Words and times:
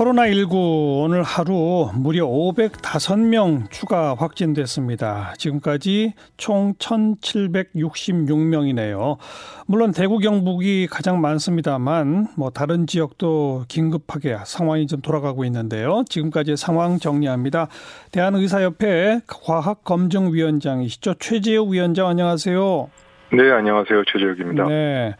코로나19 0.00 1.02
오늘 1.02 1.22
하루 1.22 1.90
무려 1.94 2.26
505명 2.26 3.70
추가 3.70 4.14
확진됐습니다. 4.14 5.34
지금까지 5.36 6.14
총 6.38 6.72
1,766명이네요. 6.74 9.18
물론 9.66 9.92
대구 9.92 10.18
경북이 10.18 10.86
가장 10.90 11.20
많습니다만 11.20 12.28
뭐 12.38 12.48
다른 12.48 12.86
지역도 12.86 13.66
긴급하게 13.68 14.38
상황이 14.46 14.86
좀 14.86 15.02
돌아가고 15.02 15.44
있는데요. 15.44 16.02
지금까지 16.08 16.56
상황 16.56 16.98
정리합니다. 16.98 17.68
대한의사협회 18.12 19.20
과학검증위원장이시죠. 19.26 21.16
최재우 21.18 21.70
위원장 21.70 22.06
안녕하세요. 22.06 22.88
네, 23.32 23.50
안녕하세요. 23.50 24.04
최재욱입니다. 24.10 24.66
네. 24.66 25.14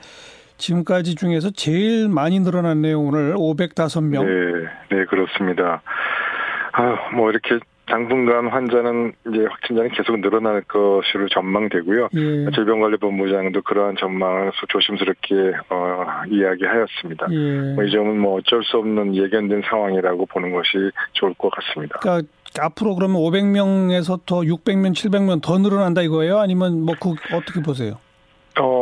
지금까지 0.60 1.14
중에서 1.16 1.50
제일 1.50 2.08
많이 2.08 2.38
늘어났네요. 2.38 3.00
오늘 3.00 3.34
505명. 3.34 4.24
네, 4.24 4.68
네 4.96 5.04
그렇습니다. 5.06 5.82
아, 6.72 7.10
뭐 7.16 7.30
이렇게 7.30 7.58
당분간 7.86 8.46
환자는 8.46 9.12
이제 9.28 9.44
확진자는 9.50 9.90
계속 9.90 10.20
늘어날 10.20 10.60
것으로 10.62 11.28
전망되고요. 11.34 12.08
예. 12.14 12.46
질병관리본부장도 12.54 13.62
그러한 13.62 13.96
전망을 13.98 14.52
조심스럽게 14.68 15.34
어, 15.70 16.04
이야기하였습니다. 16.30 17.26
예. 17.32 17.74
뭐 17.74 17.84
이 17.84 17.90
점은 17.90 18.20
뭐 18.20 18.36
어쩔 18.38 18.62
수 18.62 18.76
없는 18.76 19.16
예견된 19.16 19.62
상황이라고 19.68 20.26
보는 20.26 20.52
것이 20.52 20.70
좋을 21.14 21.34
것 21.34 21.50
같습니다. 21.50 21.98
그러니까 21.98 22.28
앞으로 22.60 22.94
그러면 22.94 23.16
500명에서 23.22 24.20
더 24.24 24.40
600명, 24.42 24.92
700명 24.94 25.42
더 25.42 25.58
늘어난다 25.58 26.02
이거예요? 26.02 26.38
아니면 26.38 26.84
뭐 26.84 26.94
그 27.00 27.14
어떻게 27.34 27.60
보세요? 27.60 27.94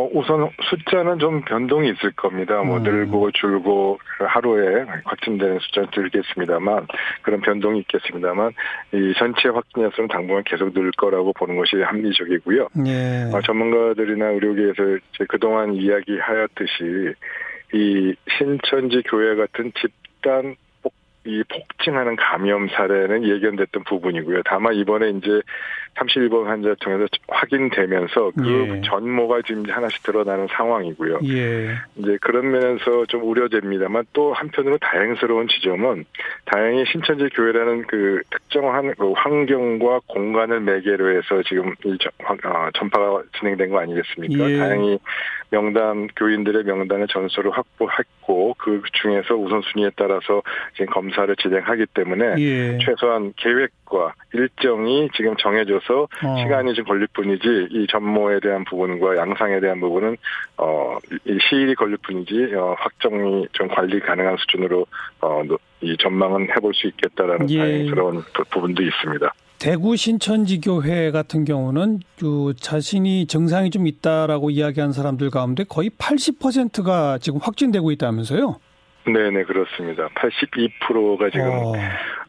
어, 0.08 0.10
우선 0.12 0.50
숫자는 0.62 1.18
좀 1.18 1.42
변동이 1.42 1.90
있을 1.90 2.12
겁니다. 2.12 2.62
뭐 2.62 2.78
음. 2.78 2.82
늘고 2.82 3.30
줄고 3.32 3.98
하루에 4.18 4.84
확진되는 5.04 5.58
숫자는 5.60 5.88
늘겠습니다만 5.94 6.86
그런 7.22 7.40
변동이 7.40 7.80
있겠습니다만 7.80 8.52
이 8.92 9.14
전체 9.18 9.48
확진자 9.48 9.90
수는 9.94 10.08
당분간 10.08 10.44
계속 10.44 10.72
늘 10.72 10.90
거라고 10.92 11.32
보는 11.32 11.56
것이 11.56 11.76
합리적이고요. 11.76 12.68
예. 12.86 13.30
어, 13.32 13.40
전문가들이나 13.42 14.26
의료계에서 14.30 14.98
그동안 15.28 15.74
이야기하였듯이 15.74 17.14
이 17.74 18.14
신천지 18.38 19.02
교회 19.02 19.34
같은 19.36 19.72
집단 19.78 20.56
이 21.28 21.42
폭증하는 21.46 22.16
감염 22.16 22.68
사례는 22.68 23.24
예견됐던 23.28 23.84
부분이고요. 23.84 24.42
다만 24.46 24.74
이번에 24.74 25.10
이제 25.10 25.42
31번 25.98 26.44
환자 26.44 26.74
통해서 26.80 27.06
확인되면서 27.28 28.32
그 28.36 28.76
예. 28.76 28.80
전모가 28.82 29.42
지금 29.46 29.64
하나씩 29.68 30.02
드러나는 30.02 30.46
상황이고요. 30.50 31.20
예. 31.24 31.74
이제 31.96 32.18
그런 32.20 32.50
면에서 32.50 33.06
좀 33.06 33.22
우려됩니다만 33.24 34.04
또 34.12 34.32
한편으로 34.32 34.78
다행스러운 34.78 35.48
지점은 35.48 36.04
다행히 36.44 36.84
신천지 36.86 37.28
교회라는 37.34 37.86
그 37.86 38.22
특정한 38.30 38.94
그 38.98 39.12
환경과 39.12 40.00
공간을 40.06 40.60
매개로 40.60 41.16
해서 41.16 41.42
지금 41.46 41.74
이 41.84 41.96
어, 42.24 42.68
전파가 42.74 43.22
진행된 43.38 43.70
거 43.70 43.80
아니겠습니까? 43.80 44.50
예. 44.50 44.58
다행히 44.58 44.98
명단 45.50 46.08
교인들의 46.16 46.64
명단의 46.64 47.06
전수를 47.08 47.50
확보했고 47.50 48.54
그 48.58 48.82
중에서 48.92 49.34
우선순위에 49.34 49.90
따라서 49.96 50.42
지금 50.74 50.86
검사를 50.92 51.34
진행하기 51.36 51.86
때문에 51.94 52.34
예. 52.38 52.78
최소한 52.84 53.32
계획 53.36 53.70
과 53.88 54.12
일정이 54.34 55.08
지금 55.16 55.34
정해져서 55.36 56.02
어. 56.02 56.36
시간이 56.42 56.74
좀 56.74 56.84
걸릴 56.84 57.06
뿐이지 57.14 57.68
이 57.70 57.86
전모에 57.90 58.40
대한 58.40 58.64
부분과 58.64 59.16
양상에 59.16 59.60
대한 59.60 59.80
부분은 59.80 60.16
어 60.58 60.98
이 61.24 61.38
시일이 61.48 61.74
걸릴 61.74 61.96
뿐이지 61.98 62.54
어, 62.54 62.74
확정이 62.78 63.46
좀 63.52 63.68
관리 63.68 63.98
가능한 64.00 64.36
수준으로 64.38 64.86
어 65.20 65.42
이 65.80 65.96
전망은 66.00 66.48
해볼 66.56 66.74
수 66.74 66.88
있겠다라는 66.88 67.50
예. 67.50 67.58
다행스러운 67.58 68.22
부분도 68.50 68.82
있습니다. 68.82 69.32
대구 69.58 69.96
신천지 69.96 70.60
교회 70.60 71.10
같은 71.10 71.44
경우는 71.44 72.00
그 72.18 72.52
자신이 72.56 73.26
증상이 73.26 73.70
좀 73.70 73.86
있다라고 73.86 74.50
이야기한 74.50 74.92
사람들 74.92 75.30
가운데 75.30 75.64
거의 75.64 75.90
80%가 75.90 77.18
지금 77.18 77.40
확진되고 77.42 77.90
있다면서요? 77.92 78.56
네네 79.12 79.44
그렇습니다. 79.44 80.08
82%가 80.08 81.30
지금 81.30 81.46
어. 81.48 81.72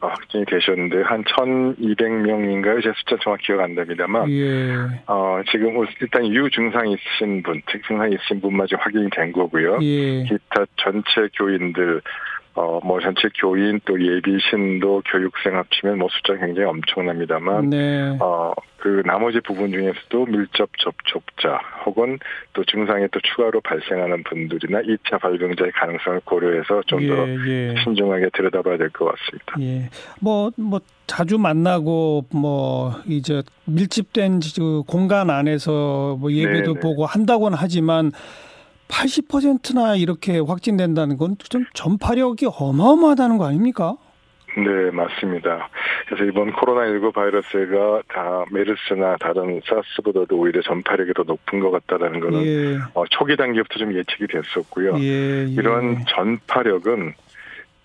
어. 0.02 0.08
확진이 0.08 0.46
되셨는데 0.46 1.02
한 1.02 1.24
1,200명인가요? 1.24 2.82
제 2.82 2.92
숫자 2.96 3.18
정확히 3.22 3.48
기억 3.48 3.62
안 3.62 3.76
납니다만 3.76 4.30
예. 4.30 4.66
어 5.08 5.42
지금 5.52 5.86
일단 6.00 6.26
유 6.28 6.50
증상 6.50 6.88
있으신 6.88 7.44
분, 7.44 7.62
증상 7.88 8.12
있으신 8.12 8.40
분만 8.42 8.68
지금 8.68 8.82
확인이 8.82 9.10
된 9.10 9.32
거고요. 9.32 9.80
예. 9.82 10.24
기타 10.24 10.66
전체 10.78 11.28
교인들 11.38 12.02
어, 12.56 12.80
뭐 12.84 13.00
전체 13.00 13.30
교인 13.40 13.80
또 13.86 14.02
예비 14.02 14.38
신도 14.50 15.04
교육생 15.06 15.56
합치면 15.56 15.98
뭐 15.98 16.08
숫자가 16.12 16.46
굉장히 16.46 16.68
엄청납니다만, 16.68 17.70
네. 17.70 18.18
어, 18.20 18.54
그 18.78 19.02
나머지 19.06 19.40
부분 19.42 19.72
중에서도 19.72 20.26
밀접 20.26 20.70
접촉자 20.78 21.60
혹은 21.86 22.18
또 22.54 22.64
증상이 22.64 23.08
또 23.12 23.20
추가로 23.20 23.62
발생하는 23.62 24.24
분들이나 24.24 24.82
2차 24.82 25.20
발병자의 25.20 25.72
가능성을 25.74 26.22
고려해서 26.26 26.82
좀더 26.88 27.28
예, 27.28 27.38
예. 27.48 27.76
신중하게 27.84 28.30
들여다봐야 28.34 28.78
될 28.78 28.90
것 28.90 29.06
같습니다. 29.06 29.56
예. 29.62 29.90
뭐, 30.20 30.52
뭐, 30.58 30.80
자주 31.08 31.38
만나고 31.38 32.26
뭐 32.32 32.94
이제 33.08 33.42
밀집된 33.66 34.42
그 34.56 34.84
공간 34.88 35.30
안에서 35.30 36.18
뭐 36.20 36.32
예배도 36.32 36.74
네네. 36.74 36.80
보고 36.82 37.06
한다고는 37.06 37.58
하지만 37.60 38.12
80%나 38.90 39.96
이렇게 39.96 40.40
확진된다는 40.40 41.16
건 41.18 41.36
좀 41.50 41.64
전파력이 41.74 42.48
어마어마하다는 42.58 43.38
거 43.38 43.46
아닙니까? 43.48 43.96
네, 44.58 44.92
맞습니다. 44.92 45.70
그래서 46.08 46.26
이번 46.26 46.52
코로나19 46.52 47.14
바이러스가 47.14 48.02
다 48.10 48.44
메르스나 48.52 49.16
다른 49.20 49.62
사스보다도 49.64 50.36
오히려 50.38 50.62
전파력이 50.64 51.14
더 51.14 51.24
높은 51.24 51.60
것 51.60 51.70
같다라는 51.72 52.20
거는 52.20 52.46
예. 52.46 52.78
어, 52.96 53.04
초기 53.12 53.38
단계부터 53.38 53.78
좀 53.78 53.94
예측이 53.94 54.26
됐었고요. 54.28 54.96
예, 55.00 55.46
예. 55.46 55.46
이런 55.52 56.04
전파력은 56.10 57.14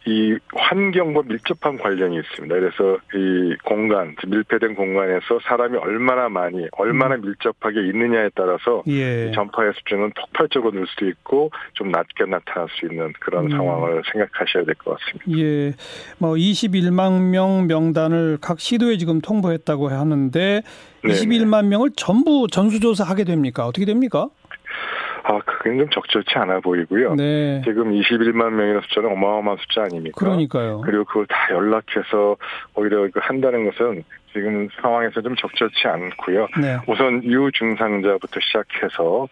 이 0.06 0.36
환경과 0.54 1.22
밀접한 1.26 1.78
관련이 1.78 2.18
있습니다. 2.18 2.54
그래서 2.54 2.98
이 3.14 3.56
공간, 3.64 4.14
밀폐된 4.26 4.74
공간에서 4.74 5.40
사람이 5.44 5.78
얼마나 5.78 6.28
많이, 6.28 6.66
얼마나 6.72 7.14
음. 7.14 7.22
밀접하게 7.22 7.86
있느냐에 7.88 8.30
따라서 8.34 8.82
예. 8.86 9.32
전파의 9.34 9.72
수준은 9.74 10.12
폭발적으로 10.14 10.72
늘 10.72 10.86
수도 10.86 11.08
있고 11.08 11.50
좀 11.72 11.90
낮게 11.90 12.24
나타날 12.26 12.68
수 12.78 12.86
있는 12.86 13.12
그런 13.20 13.46
음. 13.46 13.50
상황을 13.50 14.02
생각하셔야 14.12 14.64
될 14.64 14.74
것 14.74 14.98
같습니다. 14.98 15.38
예. 15.40 15.72
뭐 16.18 16.34
21만 16.34 17.30
명 17.30 17.66
명단을 17.66 18.38
각 18.40 18.60
시도에 18.60 18.98
지금 18.98 19.20
통보했다고 19.20 19.88
하는데 19.88 20.62
네네. 21.02 21.14
21만 21.14 21.66
명을 21.66 21.90
전부 21.96 22.46
전수조사하게 22.50 23.24
됩니까? 23.24 23.66
어떻게 23.66 23.84
됩니까? 23.86 24.28
아, 25.26 25.38
그게 25.44 25.76
좀 25.78 25.88
적절치 25.88 26.30
않아 26.36 26.60
보이고요. 26.60 27.14
네. 27.14 27.62
지금 27.64 27.92
21만 27.92 28.50
명이라는 28.50 28.82
숫자는 28.82 29.10
어마어마한 29.12 29.58
숫자 29.58 29.82
아닙니까? 29.82 30.16
그러니까요. 30.18 30.82
그리고 30.82 31.04
그걸 31.04 31.26
다 31.26 31.48
연락해서 31.50 32.36
오히려 32.74 33.08
한다는 33.14 33.70
것은 33.70 34.04
지금 34.34 34.68
상황에서 34.82 35.22
좀 35.22 35.34
적절치 35.34 35.88
않고요. 35.88 36.48
네. 36.60 36.76
우선 36.86 37.24
유증상자부터 37.24 38.40
시작해서 38.40 39.28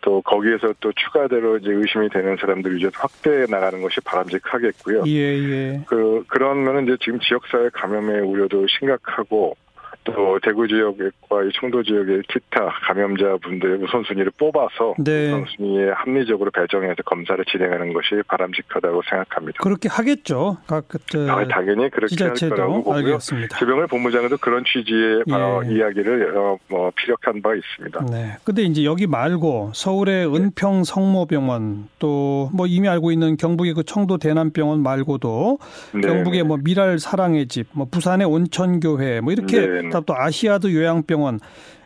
또 0.00 0.22
거기에서 0.22 0.72
또 0.80 0.92
추가대로 0.92 1.58
이제 1.58 1.70
의심이 1.72 2.08
되는 2.08 2.36
사람들 2.36 2.74
위주로 2.74 2.90
확대해 2.94 3.46
나가는 3.48 3.80
것이 3.82 4.00
바람직하겠고요. 4.02 5.02
예, 5.06 5.10
예. 5.10 5.80
그 5.86 6.24
그러면은 6.28 6.84
이제 6.84 6.96
지금 7.00 7.18
지역사회 7.20 7.70
감염의 7.72 8.20
우려도 8.20 8.66
심각하고 8.66 9.56
또 10.04 10.38
대구 10.42 10.66
지역과 10.68 11.44
이 11.44 11.50
청도 11.60 11.82
지역의 11.82 12.22
기타 12.28 12.66
감염자분들의 12.86 13.82
우선순위를 13.84 14.32
뽑아서 14.38 14.94
네. 14.98 15.32
우선순위에 15.32 15.90
합리적으로 15.94 16.50
배정해서 16.50 17.02
검사를 17.04 17.42
진행하는 17.44 17.92
것이 17.92 18.22
바람직하다고 18.28 19.02
생각합니다. 19.08 19.62
그렇게 19.62 19.88
하겠죠. 19.88 20.58
각 20.66 20.84
그, 20.88 21.30
아, 21.30 21.46
당연히 21.48 21.90
그렇게 21.90 22.08
지자체도? 22.14 22.54
할 22.54 22.56
거라고 22.56 22.84
보고요. 22.84 22.94
알겠습니다. 22.96 23.58
주병을 23.58 23.86
본부장도 23.88 24.36
그런 24.38 24.64
취지의 24.64 25.24
예. 25.28 25.32
어, 25.32 25.62
이야기를 25.64 26.36
어, 26.36 26.58
뭐 26.68 26.92
피력한 26.96 27.42
바 27.42 27.54
있습니다. 27.54 28.06
네. 28.10 28.36
근데 28.44 28.62
이제 28.62 28.84
여기 28.84 29.06
말고 29.06 29.72
서울의 29.74 30.30
네. 30.30 30.36
은평 30.36 30.84
성모병원 30.84 31.88
또 31.98 32.44
뭐 32.52 32.66
이미 32.66 32.88
알고 32.88 33.10
있는 33.12 33.36
경북의 33.36 33.74
그 33.74 33.82
청도 33.82 34.18
대남병원 34.18 34.80
말고도 34.82 35.58
네. 35.94 36.00
경북의 36.00 36.42
네. 36.42 36.48
뭐 36.48 36.56
미랄 36.62 36.98
사랑의 36.98 37.46
집, 37.48 37.66
뭐 37.72 37.86
부산의 37.90 38.26
온천교회 38.26 39.20
뭐 39.20 39.32
이렇게 39.32 39.88
또 40.00 40.14
아시아드 40.16 40.74
요양병원 40.74 41.40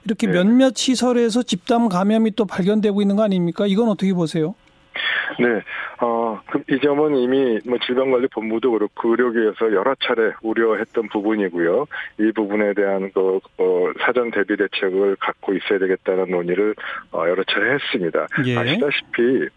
이렇게 0.05 0.27
네. 0.27 0.33
몇몇 0.33 0.77
시설에서 0.77 1.43
집단 1.43 1.89
감염이 1.89 2.33
또 2.33 2.45
발견되고 2.47 3.03
있는 3.03 3.17
거 3.17 3.23
아닙니까? 3.23 3.67
이건 3.67 3.89
어떻게 3.89 4.13
보세요? 4.13 4.55
네, 5.39 5.63
어, 6.01 6.41
이 6.69 6.81
점은 6.81 7.17
이미 7.17 7.59
뭐 7.65 7.79
질병관리본부도 7.87 8.73
그렇고 8.73 9.11
의료계에서 9.11 9.73
여러 9.73 9.95
차례 10.01 10.33
우려했던 10.43 11.09
부분이고요. 11.09 11.87
이 12.19 12.33
부분에 12.33 12.75
대한 12.75 13.11
그 13.13 13.39
어, 13.59 13.93
사전 14.01 14.31
대비 14.31 14.57
대책을 14.57 15.17
갖고 15.21 15.55
있어야 15.55 15.79
되겠다는 15.79 16.31
논의를 16.31 16.75
어, 17.13 17.25
여러 17.29 17.45
차례 17.45 17.75
했습니다. 17.75 18.27
예. 18.47 18.57
아시다시피 18.57 19.49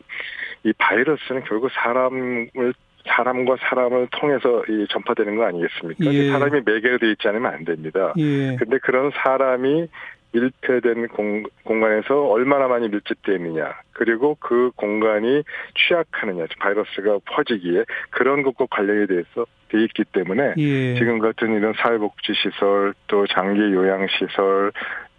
이 0.63 0.73
바이러스는 0.77 1.43
결국 1.45 1.71
사람을 1.71 2.73
사람과 3.05 3.57
사람을 3.59 4.07
통해서 4.11 4.63
이 4.67 4.85
전파되는 4.89 5.35
거 5.35 5.45
아니겠습니까? 5.45 6.13
예. 6.13 6.29
사람이 6.29 6.61
매개가 6.65 6.97
되어 6.97 7.09
있지 7.09 7.27
않으면 7.27 7.53
안 7.53 7.65
됩니다. 7.65 8.13
예. 8.17 8.55
근데 8.57 8.77
그런 8.79 9.11
사람이 9.15 9.87
밀폐된 10.33 11.09
공, 11.09 11.43
공간에서 11.63 12.25
얼마나 12.27 12.67
많이 12.67 12.87
밀집되어 12.87 13.35
있느냐, 13.35 13.73
그리고 13.93 14.37
그 14.39 14.71
공간이 14.75 15.43
취약하느냐, 15.75 16.45
바이러스가 16.59 17.19
퍼지기에 17.25 17.83
그런 18.09 18.43
것과 18.43 18.67
관련이 18.69 19.07
돼서 19.07 19.45
돼 19.71 19.83
있기 19.83 20.03
때문에 20.11 20.53
예. 20.57 20.95
지금 20.95 21.19
같은 21.19 21.53
이런 21.53 21.73
사회복지시설, 21.77 22.93
또 23.07 23.25
장기 23.27 23.59
요양시설, 23.61 24.71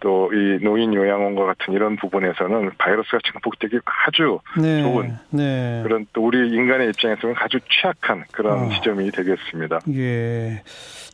또 0.03 0.29
이 0.33 0.59
노인 0.61 0.93
요양원과 0.93 1.45
같은 1.45 1.73
이런 1.73 1.95
부분에서는 1.95 2.71
바이러스가 2.77 3.19
증폭되기 3.31 3.79
아주 3.85 4.39
네. 4.61 4.81
좋은 4.81 5.13
네. 5.29 5.81
그런 5.83 6.05
또 6.11 6.25
우리 6.25 6.49
인간의 6.49 6.89
입장에서는 6.89 7.35
아주 7.39 7.59
취약한 7.69 8.25
그런 8.31 8.65
어. 8.65 8.69
지점이 8.69 9.09
되겠습니다. 9.11 9.79
예. 9.93 10.61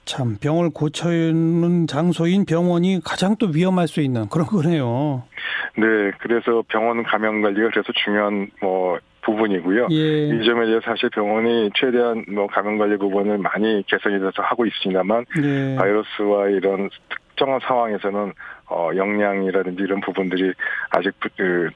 참 0.06 0.38
병을 0.42 0.72
고치는 0.74 1.86
장소인 1.86 2.46
병원이 2.46 3.02
가장 3.06 3.36
또 3.38 3.48
위험할 3.54 3.88
수 3.88 4.02
있는 4.02 4.28
그런 4.30 4.48
거네요. 4.48 5.24
네, 5.78 6.12
그래서 6.20 6.64
병원 6.68 7.04
감염 7.04 7.44
관리가 7.44 7.70
그래서 7.70 7.94
중요한 8.04 8.50
뭐 8.60 8.98
부분이고요. 9.22 9.88
예. 9.92 10.28
이 10.30 10.46
점에 10.46 10.66
대해서 10.66 10.82
사실 10.86 11.10
병원이 11.10 11.72
최대한 11.76 12.26
뭐 12.30 12.48
감염 12.48 12.78
관리 12.78 12.98
부분을 12.98 13.38
많이 13.38 13.84
개선이 13.88 14.20
돼서 14.20 14.42
하고 14.42 14.66
있습니다만 14.66 15.26
예. 15.44 15.76
바이러스와 15.78 16.50
이런 16.50 16.90
특정한 17.10 17.60
상황에서는 17.62 18.34
어 18.72 18.92
역량이라든지 18.96 19.84
이런 19.84 20.02
부분들이 20.02 20.54
아직 20.92 21.14
그 21.20 21.70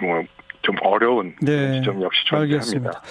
뭐 0.00 0.22
좀 0.62 0.76
어려운 0.82 1.34
네. 1.40 1.78
지점 1.80 2.02
역시. 2.02 2.20
존재합니다. 2.26 3.02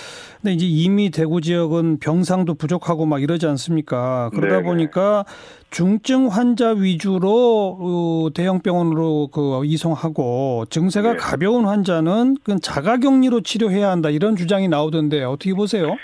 근데 0.42 0.54
이제 0.54 0.66
이미 0.68 1.10
대구 1.10 1.42
지역은 1.42 2.00
병상도 2.00 2.54
부족하고 2.56 3.06
막 3.06 3.22
이러지 3.22 3.46
않습니까? 3.48 4.30
그러다 4.34 4.58
네네. 4.58 4.64
보니까 4.64 5.26
중증 5.72 6.28
환자 6.28 6.70
위주로 6.72 7.78
어, 7.80 8.30
대형 8.34 8.62
병원으로 8.62 9.28
그 9.34 9.62
이송하고 9.66 10.66
증세가 10.70 11.12
네. 11.14 11.18
가벼운 11.18 11.66
환자는 11.66 12.38
그 12.44 12.60
자가격리로 12.60 13.42
치료해야 13.42 13.90
한다 13.90 14.10
이런 14.10 14.36
주장이 14.36 14.68
나오던데 14.68 15.24
어떻게 15.24 15.54
보세요? 15.54 15.96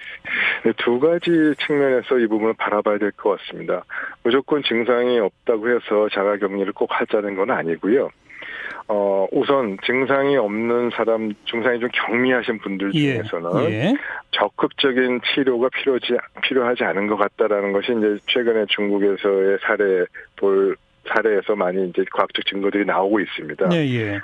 네, 0.65 0.73
두 0.77 0.99
가지 0.99 1.29
측면에서 1.65 2.17
이 2.19 2.27
부분을 2.27 2.55
바라봐야 2.57 2.97
될 2.97 3.11
것 3.11 3.37
같습니다. 3.39 3.85
무조건 4.23 4.63
증상이 4.63 5.19
없다고 5.19 5.69
해서 5.69 6.09
자가격리를 6.13 6.73
꼭 6.73 6.89
하자는 6.91 7.35
건 7.35 7.51
아니고요. 7.51 8.09
어, 8.87 9.27
우선 9.31 9.77
증상이 9.85 10.37
없는 10.37 10.91
사람, 10.91 11.33
증상이 11.49 11.79
좀 11.79 11.89
경미하신 11.93 12.59
분들 12.59 12.91
중에서는 12.91 13.71
예. 13.71 13.93
적극적인 14.31 15.21
치료가 15.33 15.69
필요하지, 15.69 16.17
필요하지 16.43 16.83
않은 16.83 17.07
것 17.07 17.17
같다라는 17.17 17.73
것이 17.73 17.93
이제 17.97 18.17
최근에 18.27 18.65
중국에서의 18.69 19.57
사례 19.61 20.05
볼 20.35 20.75
사례에서 21.07 21.55
많이 21.55 21.87
이제 21.89 22.03
과학적 22.11 22.45
증거들이 22.47 22.85
나오고 22.85 23.19
있습니다. 23.19 23.69
예, 23.73 23.77
예. 23.77 24.19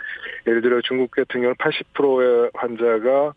예를 0.48 0.62
들어 0.62 0.82
중국 0.82 1.12
같은 1.12 1.42
경우는 1.42 1.56
80%의 1.56 2.50
환자가 2.54 3.00
총 3.12 3.34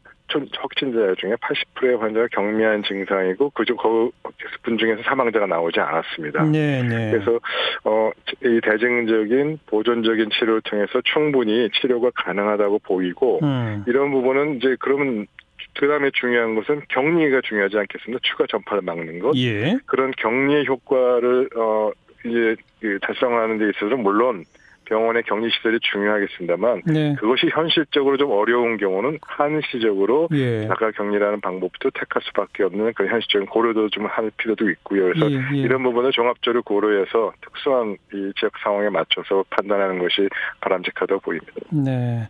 확진자 0.56 1.15
중에 1.19 1.35
80%의 1.35 1.97
환자가 1.97 2.26
경미한 2.32 2.82
증상이고 2.82 3.50
그중 3.50 3.76
그분 3.76 4.79
중에서 4.79 5.03
사망자가 5.03 5.47
나오지 5.47 5.79
않았습니다. 5.79 6.44
네, 6.44 6.82
네. 6.82 7.11
그래서 7.12 7.38
어 7.85 8.11
이 8.43 8.61
대증적인 8.62 9.59
보존적인 9.67 10.31
치료를 10.31 10.61
통해서 10.62 11.00
충분히 11.05 11.69
치료가 11.81 12.11
가능하다고 12.15 12.81
보이고 12.81 13.41
음. 13.43 13.85
이런 13.87 14.11
부분은 14.11 14.56
이제 14.56 14.76
그러면 14.81 15.26
그 15.79 15.88
다음에 15.88 16.11
중요한 16.12 16.55
것은 16.55 16.82
격리가 16.88 17.41
중요하지 17.43 17.79
않겠습니까? 17.79 18.20
추가 18.23 18.47
전파를 18.47 18.82
막는 18.82 19.19
것. 19.20 19.35
예. 19.37 19.79
그런 19.87 20.12
격리의 20.17 20.67
효과를 20.67 21.49
어 21.56 21.91
이제 22.27 22.56
그 22.81 22.99
달성하는 23.00 23.59
데 23.59 23.70
있어서 23.70 23.97
물론 23.97 24.44
병원의 24.84 25.25
격리 25.25 25.50
시설이 25.50 25.81
중요하겠습니다만 25.81 26.82
네. 26.86 27.14
그것이 27.19 27.48
현실적으로 27.52 28.16
좀 28.16 28.31
어려운 28.31 28.76
경우는 28.76 29.19
한시적으로 29.22 30.28
예. 30.32 30.66
자가 30.69 30.92
격리라는 30.92 31.40
방법도 31.40 31.90
택할 31.90 32.22
수밖에 32.22 32.62
없는 32.62 32.92
그런 32.94 33.10
현실적인 33.12 33.46
고려도 33.48 33.90
좀 33.90 34.04
할 34.06 34.31
필요도 34.36 34.70
있고요. 34.70 35.04
그래서 35.04 35.31
예, 35.31 35.36
예. 35.54 35.58
이런 35.58 35.82
부분을 35.82 36.12
종합적으로 36.12 36.62
고려해서 36.62 37.32
특수한 37.40 37.96
이 38.12 38.32
지역 38.38 38.52
상황에 38.62 38.88
맞춰서 38.90 39.44
판단하는 39.50 39.98
것이 39.98 40.28
바람직하다고 40.60 41.20
보입니다. 41.20 41.52
네. 41.70 42.28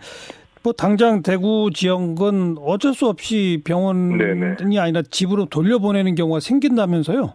뭐 0.63 0.73
당장 0.73 1.23
대구 1.23 1.71
지역은 1.75 2.57
어쩔 2.59 2.95
수 2.95 3.07
없이 3.07 3.61
병원이 3.67 4.17
네네. 4.17 4.79
아니라 4.79 5.03
집으로 5.03 5.47
돌려보내는 5.47 6.15
경우가 6.15 6.41
생긴다면서요? 6.41 7.35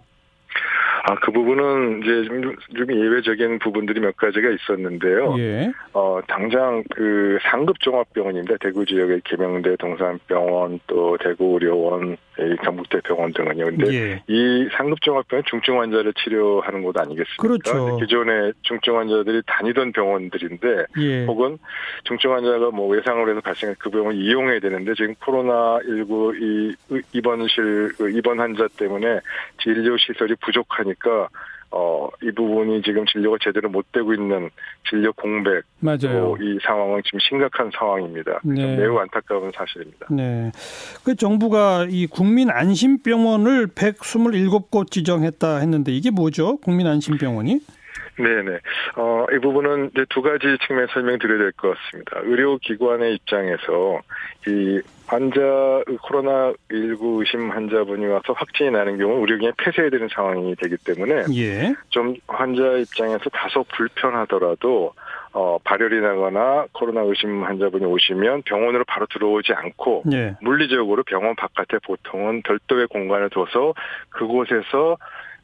아, 1.03 1.15
그 1.15 1.31
부분은 1.31 2.01
이제 2.01 2.23
좀, 2.27 2.55
좀 2.75 2.91
예외적인 2.91 3.59
부분들이 3.59 3.99
몇 3.99 4.15
가지가 4.17 4.49
있었는데요. 4.49 5.35
예. 5.39 5.71
어, 5.93 6.19
당장 6.27 6.83
그 6.93 7.37
상급 7.43 7.79
종합병원입니다. 7.79 8.55
대구 8.59 8.85
지역의 8.85 9.21
계명대 9.23 9.77
동산병원 9.77 10.79
또 10.87 11.17
대구 11.17 11.53
의료원, 11.53 12.13
이 12.13 12.17
경북대 12.63 13.01
병원 13.01 13.33
등은요. 13.33 13.65
근데 13.65 13.93
예. 13.93 14.23
이 14.27 14.67
상급 14.73 15.01
종합병원 15.01 15.43
중증 15.47 15.79
환자를 15.79 16.13
치료하는 16.13 16.81
곳 16.83 16.97
아니겠습니까? 16.97 17.41
그렇죠. 17.41 17.97
기존에 17.97 18.51
중증 18.61 18.97
환자들이 18.97 19.41
다니던 19.45 19.91
병원들인데 19.91 20.85
예. 20.99 21.25
혹은 21.25 21.57
중증 22.03 22.33
환자가 22.33 22.71
뭐 22.71 22.87
외상으로 22.87 23.31
해서 23.31 23.41
발생한 23.41 23.75
그 23.79 23.89
병원을 23.89 24.19
이용해야 24.21 24.59
되는데 24.59 24.93
지금 24.95 25.15
코로나 25.15 25.79
19이 25.79 26.75
입원실 27.13 27.93
그 27.97 28.09
입원 28.11 28.39
환자 28.39 28.67
때문에 28.77 29.19
진료 29.61 29.97
시설이 29.97 30.35
부족하니까 30.41 31.27
어, 31.71 32.09
이 32.23 32.31
부분이 32.31 32.81
지금 32.81 33.05
진료가 33.05 33.37
제대로 33.41 33.69
못 33.69 33.91
되고 33.91 34.13
있는 34.13 34.49
진료 34.89 35.13
공백, 35.13 35.63
맞아요. 35.79 36.35
또이 36.35 36.57
상황은 36.63 37.01
지금 37.05 37.19
심각한 37.19 37.69
상황입니다. 37.77 38.39
네. 38.43 38.75
매우 38.75 38.97
안타까운 38.97 39.51
사실입니다. 39.55 40.07
네. 40.09 40.51
그 41.03 41.15
정부가 41.15 41.85
이 41.89 42.07
국민 42.07 42.49
안심병원을 42.49 43.67
127곳 43.67 44.89
지정했다 44.89 45.57
했는데 45.57 45.91
이게 45.91 46.09
뭐죠? 46.09 46.57
국민 46.57 46.87
안심병원이? 46.87 47.59
네네. 48.19 48.59
어, 48.97 49.25
이 49.33 49.39
부분은 49.39 49.91
이제 49.93 50.05
두 50.09 50.21
가지 50.21 50.45
측면 50.67 50.87
설명드려야 50.93 51.37
될 51.37 51.51
것 51.53 51.75
같습니다. 51.77 52.19
의료기관의 52.23 53.15
입장에서 53.15 54.01
이 54.47 54.81
환자, 55.07 55.41
코로나19 55.87 57.19
의심 57.19 57.49
환자분이 57.49 58.05
와서 58.05 58.33
확진이 58.33 58.71
나는 58.71 58.97
경우 58.97 59.19
의료기관에 59.21 59.53
폐쇄해야 59.57 59.89
되는 59.89 60.07
상황이 60.13 60.55
되기 60.55 60.77
때문에 60.77 61.23
예. 61.35 61.73
좀 61.89 62.15
환자 62.27 62.61
입장에서 62.77 63.29
다소 63.31 63.65
불편하더라도 63.75 64.93
어, 65.31 65.57
발열이 65.63 66.01
나거나 66.01 66.65
코로나 66.71 67.01
의심 67.01 67.43
환자분이 67.43 67.85
오시면 67.85 68.43
병원으로 68.43 68.83
바로 68.87 69.05
들어오지 69.11 69.53
않고 69.53 70.03
예. 70.13 70.35
물리적으로 70.41 71.03
병원 71.03 71.35
바깥에 71.35 71.77
보통은 71.85 72.41
별도의 72.43 72.87
공간을 72.87 73.29
둬서 73.29 73.73
그곳에서 74.09 74.97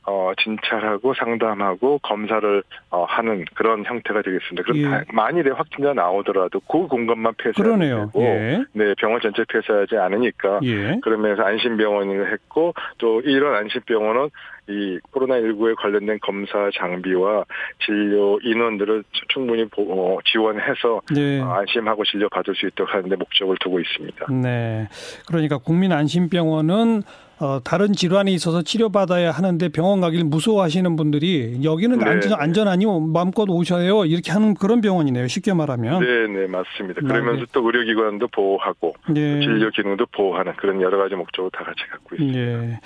어, 0.08 0.32
진찰하고 0.42 1.14
상담하고 1.16 2.00
검사를 2.00 2.64
어, 2.92 3.06
하는 3.06 3.44
그런 3.56 3.84
형태가 3.86 4.22
되겠습니다. 4.22 4.64
그럼 4.64 4.78
예. 4.78 4.84
다- 4.84 5.04
만일에 5.12 5.52
확진자 5.52 5.94
나오더라도 5.94 6.60
그 6.62 6.88
공간만. 6.88 7.34
되고 7.36 8.22
예. 8.24 8.64
네, 8.74 8.94
병원 9.00 9.20
전체 9.22 9.44
폐쇄하지 9.50 9.98
않으니까 9.98 10.60
예. 10.64 11.00
그러면서 11.02 11.44
안심병원을 11.44 12.32
했고 12.32 12.74
또 13.00 13.22
이런 13.22 13.56
안심병원은 13.56 14.30
이 14.68 15.00
코로나19에 15.12 15.76
관련된 15.76 16.18
검사 16.22 16.70
장비와 16.76 17.46
진료 17.86 18.40
인원들을 18.42 19.04
충분히 19.30 19.66
보- 19.66 19.84
어, 20.16 20.20
지원해서 20.26 21.02
네. 21.14 21.40
어, 21.42 21.52
안심하고 21.54 22.04
진료 22.06 22.30
받을 22.30 22.56
수 22.56 22.66
있도록 22.68 22.94
하는데 22.94 23.16
목적을 23.16 23.58
두고 23.60 23.80
있습니다. 23.80 24.26
네. 24.42 24.88
그러니까 25.28 25.58
국민 25.60 25.92
안심병원은 25.92 27.04
어, 27.40 27.60
다른 27.64 27.92
질환이 27.92 28.34
있어서 28.34 28.62
치료받아야 28.62 29.32
하는데 29.32 29.68
병원 29.70 30.00
가기를 30.00 30.26
무서워하시는 30.26 30.96
분들이 30.96 31.60
여기는 31.64 32.00
네. 32.00 32.06
안전, 32.06 32.34
안전하니 32.34 32.86
마음껏 33.12 33.46
오셔요. 33.50 34.06
이렇게 34.06 34.32
하는 34.32 34.54
그런 34.54 34.80
병원이네요. 34.80 35.28
쉽게 35.28 35.54
말하면. 35.54 36.00
네, 36.00 36.28
네, 36.28 36.48
맞습니다. 36.48 37.02
네, 37.02 37.08
그러면서 37.08 37.42
네. 37.42 37.46
또 37.52 37.66
의료기관도 37.66 38.28
보호하고 38.30 38.96
네. 39.10 39.42
진료 39.42 39.70
기능도 39.70 40.06
보호하는 40.08 40.54
그런 40.56 40.82
여러 40.82 40.98
가지 40.98 41.16
목적을 41.16 41.52
다 41.52 41.64
같이 41.66 41.80
갖고 41.92 42.16
있습니다. 42.16 42.40
예. 42.40 42.80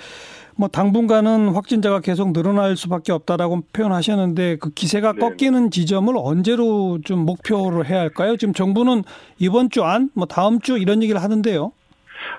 뭐 0.56 0.68
당분간은 0.68 1.50
확진자가 1.54 2.00
계속 2.00 2.32
늘어날 2.32 2.76
수밖에 2.76 3.12
없다라고 3.12 3.62
표현하셨는데 3.72 4.56
그 4.56 4.70
기세가 4.70 5.12
네네. 5.12 5.28
꺾이는 5.28 5.70
지점을 5.70 6.12
언제로 6.18 6.98
좀 7.04 7.20
목표로 7.20 7.84
해야 7.84 8.00
할까요? 8.00 8.36
지금 8.36 8.52
정부는 8.52 9.04
이번 9.38 9.70
주 9.70 9.84
안, 9.84 10.10
뭐 10.12 10.26
다음 10.26 10.60
주 10.60 10.76
이런 10.76 11.02
얘기를 11.02 11.22
하는데요. 11.22 11.72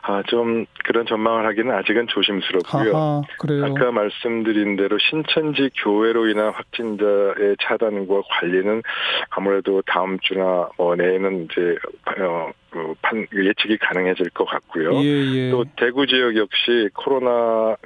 아, 0.03 0.23
좀 0.27 0.65
그런 0.83 1.05
전망을 1.05 1.45
하기는 1.45 1.73
아직은 1.73 2.07
조심스럽고요. 2.07 3.21
그래요. 3.39 3.65
아까 3.65 3.91
말씀드린 3.91 4.75
대로 4.75 4.97
신천지 4.97 5.69
교회로 5.83 6.27
인한 6.27 6.51
확진자의 6.51 7.57
차단과 7.61 8.21
관리는 8.29 8.81
아무래도 9.29 9.81
다음 9.85 10.17
주나 10.19 10.69
뭐 10.77 10.95
내에는 10.95 11.45
이제 11.45 11.75
어, 12.19 12.51
어, 12.73 12.93
판, 13.01 13.27
예측이 13.33 13.77
가능해질 13.77 14.31
것 14.31 14.45
같고요. 14.45 14.95
예, 15.03 15.05
예. 15.05 15.49
또 15.51 15.65
대구 15.75 16.07
지역 16.07 16.35
역시 16.35 16.89
코로나 16.93 17.29
어, 17.31 17.77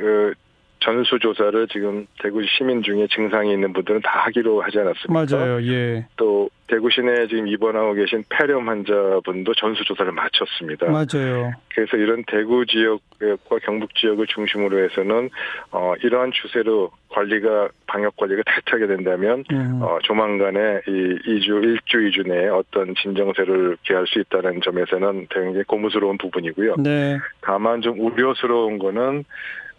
전수 0.86 1.18
조사를 1.18 1.68
지금 1.70 2.06
대구 2.22 2.44
시민 2.46 2.84
중에 2.84 3.08
증상이 3.08 3.52
있는 3.52 3.74
분들은 3.74 4.02
다 4.04 4.26
하기로 4.26 4.62
하지 4.62 4.78
않았습니까? 4.80 5.36
맞아요. 5.38 5.62
예. 5.64 6.06
또 6.16 6.48
대구 6.68 6.92
시내에 6.92 7.28
지금 7.28 7.48
입원하고 7.48 7.94
계신 7.94 8.24
폐렴 8.30 8.70
환자분도 8.70 9.56
전수 9.56 9.84
조사를 9.84 10.12
마쳤습니다. 10.12 10.86
맞아요. 10.92 11.54
그래서 11.70 11.98
이런 11.98 12.24
대구 12.28 12.66
지역과 12.68 13.60
경북 13.64 13.96
지역을 13.96 14.28
중심으로 14.28 14.84
해서는 14.84 15.30
어, 15.72 15.94
이러한 16.04 16.32
추세로 16.34 16.92
관리가 17.10 17.70
방역 17.88 18.16
관리가 18.18 18.44
타이트하게 18.46 18.88
된다면 18.88 19.44
음. 19.52 19.80
어, 19.82 19.98
조만간에 20.04 20.82
이 20.88 20.92
2주 20.92 21.80
1주 21.80 22.12
2주 22.12 22.28
내에 22.28 22.48
어떤 22.50 22.94
진정세를 22.94 23.78
기할 23.84 24.06
수 24.06 24.20
있다는 24.20 24.62
점에서는 24.62 25.28
굉장히 25.32 25.64
고무스러운 25.64 26.20
부분이고요. 26.20 26.76
네. 26.78 27.18
다만 27.42 27.82
좀 27.82 28.00
우려스러운 28.00 28.78
거는 28.78 29.24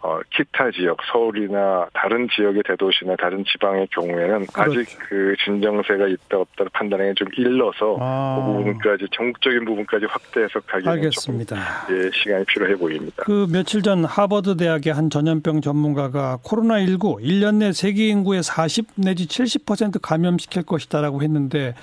어, 0.07 0.21
기타 0.31 0.71
지역, 0.71 0.99
서울이나 1.11 1.89
다른 1.93 2.29
지역의 2.29 2.63
대도시나 2.65 3.17
다른 3.17 3.45
지방의 3.45 3.89
경우에는 3.91 4.47
그렇죠. 4.47 4.81
아직 4.81 4.97
그 5.01 5.35
진정세가 5.45 6.07
있다 6.07 6.39
없다 6.39 6.65
판단하기 6.73 7.15
좀 7.17 7.27
일러서 7.37 7.97
아. 7.99 8.37
그 8.39 8.53
부분까지 8.53 9.07
전국적인 9.11 9.65
부분까지 9.65 10.07
확대 10.09 10.43
해석하기는 10.43 10.93
알겠습니다. 10.93 11.57
조금 11.89 11.97
예, 11.97 12.11
시간이 12.13 12.45
필요해 12.45 12.77
보입니다. 12.77 13.25
그 13.25 13.49
며칠 13.51 13.83
전 13.83 14.05
하버드 14.05 14.57
대학의 14.57 14.93
한 14.93 15.11
전염병 15.11 15.61
전문가가 15.61 16.39
코로나19 16.45 17.21
1년 17.21 17.57
내 17.57 17.73
세계 17.73 18.07
인구의 18.07 18.45
40 18.45 18.87
내지 18.95 19.27
70% 19.27 19.99
감염시킬 20.01 20.63
것이다라고 20.63 21.23
했는데 21.23 21.75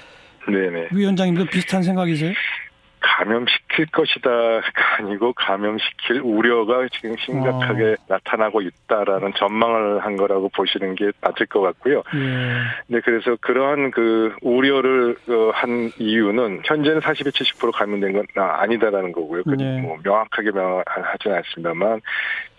네네. 0.47 0.89
위원장님도 0.93 1.47
비슷한 1.47 1.83
생각이세요? 1.83 2.31
감염시킬 3.03 3.87
것이다가 3.91 4.61
아니고 4.97 5.33
감염시킬 5.33 6.21
우려가 6.23 6.87
지금 6.91 7.15
심각하게 7.17 7.91
어. 7.91 7.95
나타나고 8.07 8.61
있다라는 8.61 9.33
전망을 9.35 10.03
한 10.03 10.15
거라고 10.15 10.49
보시는 10.49 10.95
게 10.95 11.11
맞을 11.21 11.45
것 11.47 11.61
같고요. 11.61 12.03
예. 12.15 12.63
네, 12.87 13.01
그래서 13.03 13.35
그러한 13.41 13.91
그 13.91 14.33
우려를 14.41 15.17
어, 15.29 15.51
한 15.53 15.91
이유는 15.99 16.61
현재는 16.63 17.01
40에 17.01 17.29
70% 17.29 17.73
감염된 17.73 18.13
건 18.13 18.25
아, 18.37 18.61
아니다라는 18.61 19.11
거고요. 19.11 19.43
그 19.43 19.51
네. 19.51 19.81
뭐 19.81 19.97
명확하게 20.03 20.51
명하지는 20.51 21.37
않습니다만 21.37 22.01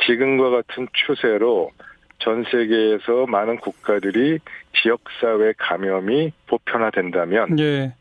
지금과 0.07 0.51
같은 0.51 0.87
추세로 0.93 1.71
전 2.19 2.45
세계에서 2.45 3.27
많은 3.27 3.59
국가들이 3.59 4.39
지역사회 4.83 5.55
감염이 5.59 6.33
보편화된다면 6.47 7.59
예. 7.59 7.95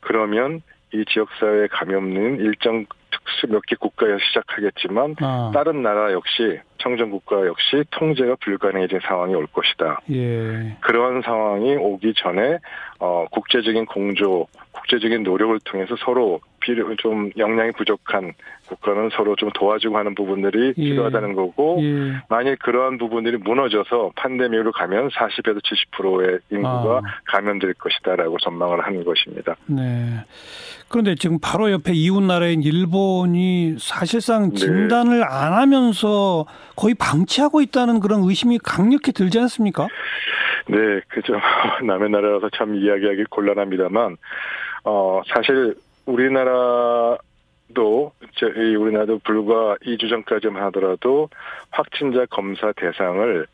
그러면 0.00 0.60
이 0.94 1.04
지역사회 1.06 1.66
감염은 1.68 2.38
일정 2.40 2.86
특수 3.10 3.46
몇 3.48 3.62
개 3.66 3.76
국가에서 3.76 4.18
시작하겠지만 4.28 5.16
아. 5.20 5.50
다른 5.54 5.82
나라 5.82 6.12
역시 6.12 6.60
청정 6.78 7.10
국가 7.10 7.46
역시 7.46 7.82
통제가 7.90 8.36
불가능해진 8.40 9.00
상황이 9.02 9.34
올 9.34 9.46
것이다. 9.46 10.00
예. 10.12 10.76
그런 10.80 11.22
상황이 11.22 11.74
오기 11.76 12.14
전에 12.16 12.58
어 12.98 13.24
국제적인 13.30 13.86
공조, 13.86 14.46
국제적인 14.72 15.22
노력을 15.22 15.58
통해서 15.64 15.96
서로 16.04 16.40
필요 16.64 16.96
좀 16.96 17.30
역량이 17.36 17.72
부족한 17.72 18.32
국가는 18.66 19.10
서로 19.14 19.36
좀 19.36 19.50
도와주고 19.54 19.98
하는 19.98 20.14
부분들이 20.14 20.72
예. 20.78 20.82
필요하다는 20.82 21.34
거고 21.34 21.78
예. 21.82 22.22
만일 22.28 22.56
그러한 22.56 22.96
부분들이 22.96 23.36
무너져서 23.36 24.12
판데믹으로 24.16 24.72
가면 24.72 25.10
40에서 25.10 25.60
70%의 25.62 26.38
인구가 26.50 26.98
아. 26.98 27.00
감염될 27.26 27.74
것이다라고 27.74 28.38
전망을 28.38 28.84
하는 28.84 29.04
것입니다. 29.04 29.56
네. 29.66 30.24
그런데 30.88 31.14
지금 31.14 31.38
바로 31.42 31.70
옆에 31.70 31.92
이웃 31.92 32.22
나라인 32.22 32.62
일본이 32.62 33.76
사실상 33.78 34.50
네. 34.50 34.56
진단을 34.56 35.24
안 35.24 35.52
하면서 35.52 36.46
거의 36.76 36.94
방치하고 36.94 37.60
있다는 37.60 38.00
그런 38.00 38.22
의심이 38.22 38.58
강력히 38.58 39.12
들지 39.12 39.38
않습니까? 39.40 39.88
네, 40.68 41.00
그죠. 41.08 41.34
남의 41.84 42.10
나라라서 42.10 42.48
참 42.56 42.74
이야기하기 42.74 43.24
곤란합니다만, 43.30 44.16
어, 44.84 45.22
사실 45.26 45.74
우리나라도, 46.06 47.18
우리나라도 48.78 49.20
불과 49.24 49.76
2주 49.82 50.08
전까지만 50.08 50.62
하더라도 50.64 51.28
확진자 51.70 52.26
검사 52.26 52.72
대상을 52.72 53.46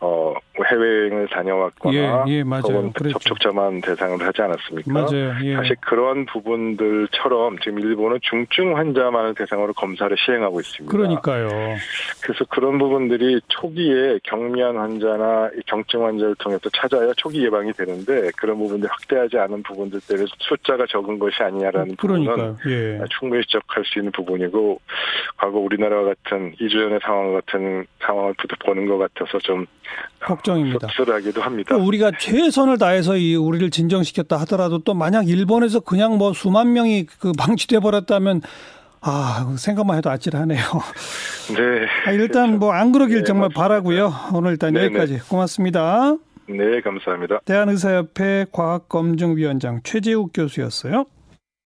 어, 0.00 0.34
해외여행을 0.70 1.28
다녀왔거나 1.28 2.24
예, 2.26 2.32
예, 2.32 2.44
맞아요. 2.44 2.62
혹은 2.64 2.92
그랬죠. 2.92 3.18
접촉자만 3.18 3.80
대상으로 3.80 4.24
하지 4.24 4.42
않았습니까? 4.42 4.92
맞아요. 4.92 5.34
예. 5.42 5.56
사실 5.56 5.76
그런 5.80 6.26
부분들처럼 6.26 7.58
지금 7.60 7.78
일본은 7.80 8.18
중증 8.22 8.76
환자만을 8.76 9.34
대상으로 9.34 9.72
검사를 9.72 10.14
시행하고 10.18 10.60
있습니다. 10.60 10.90
그러니까요. 10.94 11.48
그래서 12.22 12.44
그런 12.50 12.78
부분들이 12.78 13.40
초기에 13.48 14.18
경미한 14.24 14.76
환자나 14.76 15.50
이 15.56 15.60
경증 15.66 16.04
환자를 16.04 16.34
통해서 16.36 16.68
찾아야 16.74 17.12
초기 17.16 17.44
예방이 17.44 17.72
되는데 17.72 18.30
그런 18.36 18.58
부분들 18.58 18.88
확대하지 18.90 19.38
않은 19.38 19.62
부분들 19.62 20.00
때문에 20.06 20.26
숫자가 20.40 20.84
적은 20.88 21.18
것이 21.18 21.42
아니냐라는 21.42 21.96
부분은 21.96 22.24
그러니까요. 22.24 22.56
예. 22.66 23.00
충분히 23.18 23.42
지적할 23.46 23.84
수 23.86 23.98
있는 23.98 24.12
부분이고 24.12 24.80
과거 25.38 25.58
우리나라와 25.58 26.14
같은 26.24 26.54
이주연의 26.60 27.00
상황 27.02 27.32
같은 27.34 27.86
상황을 28.06 28.34
보는 28.64 28.86
것 28.86 28.98
같아서 28.98 29.38
좀 29.38 29.66
걱정입니다. 30.20 30.88
씁쓸하기도 30.88 31.40
합니다. 31.42 31.74
또 31.76 31.82
우리가 31.84 32.12
최선을 32.18 32.78
다해서 32.78 33.16
이 33.16 33.34
우리를 33.36 33.70
진정시켰다 33.70 34.36
하더라도 34.38 34.78
또 34.78 34.94
만약 34.94 35.28
일본에서 35.28 35.80
그냥 35.80 36.16
뭐 36.18 36.32
수만 36.32 36.72
명이 36.72 37.06
그 37.18 37.32
방치돼 37.36 37.80
버렸다면 37.80 38.42
아 39.00 39.54
생각만 39.58 39.98
해도 39.98 40.10
아찔하네요. 40.10 40.58
네. 41.56 41.86
아, 42.06 42.12
일단 42.12 42.58
뭐 42.58 42.72
안 42.72 42.92
그러길 42.92 43.18
네, 43.18 43.24
정말 43.24 43.48
맞습니다. 43.48 43.60
바라고요. 43.60 44.12
오늘 44.34 44.52
일단 44.52 44.72
네네. 44.72 44.86
여기까지 44.86 45.18
고맙습니다. 45.28 46.16
네, 46.48 46.80
감사합니다. 46.80 47.40
대한의사협회 47.44 48.46
과학검증위원장 48.52 49.80
최재욱 49.84 50.30
교수였어요. 50.34 51.04